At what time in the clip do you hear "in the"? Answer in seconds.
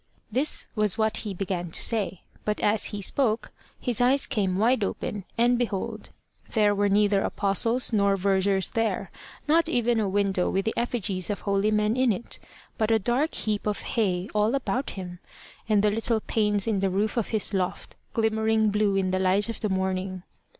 16.65-16.89, 18.95-19.19